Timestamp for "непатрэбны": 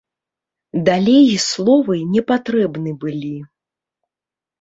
2.13-2.91